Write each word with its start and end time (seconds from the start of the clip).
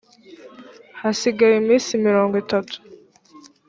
hasigaye 1.01 1.55
iminsi 1.57 2.01
mirongo 2.05 2.33
itatu 2.43 2.75